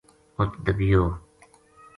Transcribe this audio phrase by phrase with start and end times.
[0.39, 1.03] اُت دبیو